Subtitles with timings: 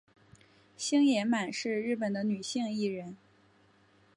[0.75, 3.15] 星野满是日本的女性艺人。